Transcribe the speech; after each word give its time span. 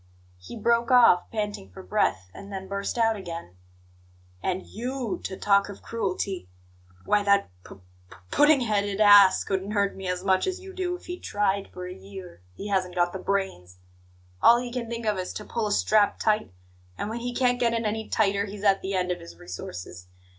He 0.39 0.57
broke 0.57 0.89
off, 0.89 1.29
panting 1.31 1.69
for 1.69 1.83
breath, 1.83 2.31
and 2.33 2.51
then 2.51 2.67
burst 2.67 2.97
out 2.97 3.15
again: 3.15 3.55
"And 4.41 4.65
YOU 4.65 5.21
to 5.23 5.37
talk 5.37 5.69
of 5.69 5.83
cruelty! 5.83 6.49
Why, 7.05 7.21
that 7.21 7.51
p 7.63 7.75
p 8.09 8.15
pudding 8.31 8.61
headed 8.61 8.99
ass 8.99 9.43
couldn't 9.43 9.73
hurt 9.73 9.95
me 9.95 10.07
as 10.07 10.23
much 10.23 10.47
as 10.47 10.59
you 10.59 10.73
do 10.73 10.95
if 10.95 11.05
he 11.05 11.19
tried 11.19 11.69
for 11.71 11.85
a 11.85 11.93
year; 11.93 12.41
he 12.55 12.69
hasn't 12.69 12.95
got 12.95 13.13
the 13.13 13.19
brains. 13.19 13.77
All 14.41 14.59
he 14.59 14.71
can 14.73 14.89
think 14.89 15.05
of 15.05 15.19
is 15.19 15.33
to 15.33 15.45
pull 15.45 15.67
a 15.67 15.71
strap 15.71 16.17
tight, 16.17 16.51
and 16.97 17.07
when 17.07 17.19
he 17.19 17.31
can't 17.35 17.59
get 17.59 17.73
it 17.73 17.85
any 17.85 18.09
tighter 18.09 18.45
he's 18.45 18.63
at 18.63 18.81
the 18.81 18.95
end 18.95 19.11
of 19.11 19.19
his 19.19 19.35
resources. 19.37 20.07